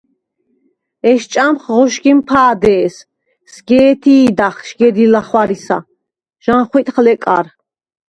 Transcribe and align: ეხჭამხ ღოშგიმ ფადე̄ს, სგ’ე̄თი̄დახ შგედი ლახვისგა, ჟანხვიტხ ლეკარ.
ეხჭამხ 1.11 1.61
ღოშგიმ 1.73 2.19
ფადე̄ს, 2.27 2.95
სგ’ე̄თი̄დახ 3.53 4.55
შგედი 4.67 5.05
ლახვისგა, 5.13 5.77
ჟანხვიტხ 6.43 6.95
ლეკარ. 7.05 7.45